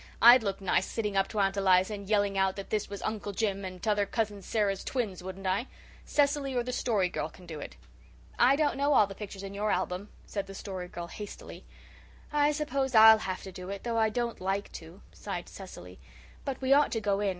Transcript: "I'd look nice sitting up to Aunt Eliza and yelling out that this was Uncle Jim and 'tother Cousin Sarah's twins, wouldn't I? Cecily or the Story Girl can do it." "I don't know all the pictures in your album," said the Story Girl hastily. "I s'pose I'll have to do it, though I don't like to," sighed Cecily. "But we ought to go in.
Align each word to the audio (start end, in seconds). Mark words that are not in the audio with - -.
"I'd 0.19 0.41
look 0.41 0.59
nice 0.61 0.87
sitting 0.87 1.15
up 1.15 1.27
to 1.27 1.37
Aunt 1.39 1.55
Eliza 1.57 1.93
and 1.93 2.09
yelling 2.09 2.35
out 2.35 2.55
that 2.55 2.71
this 2.71 2.89
was 2.89 3.03
Uncle 3.03 3.33
Jim 3.33 3.63
and 3.63 3.83
'tother 3.83 4.07
Cousin 4.07 4.41
Sarah's 4.41 4.83
twins, 4.83 5.21
wouldn't 5.21 5.45
I? 5.45 5.67
Cecily 6.05 6.55
or 6.55 6.63
the 6.63 6.73
Story 6.73 7.07
Girl 7.07 7.29
can 7.29 7.45
do 7.45 7.59
it." 7.59 7.75
"I 8.39 8.55
don't 8.55 8.77
know 8.77 8.93
all 8.93 9.05
the 9.05 9.13
pictures 9.13 9.43
in 9.43 9.53
your 9.53 9.69
album," 9.69 10.09
said 10.25 10.47
the 10.47 10.55
Story 10.55 10.87
Girl 10.87 11.05
hastily. 11.05 11.65
"I 12.33 12.51
s'pose 12.51 12.95
I'll 12.95 13.19
have 13.19 13.43
to 13.43 13.51
do 13.51 13.69
it, 13.69 13.83
though 13.83 13.99
I 13.99 14.09
don't 14.09 14.41
like 14.41 14.71
to," 14.71 15.03
sighed 15.11 15.47
Cecily. 15.47 15.99
"But 16.45 16.59
we 16.61 16.73
ought 16.73 16.91
to 16.93 16.99
go 16.99 17.19
in. 17.19 17.29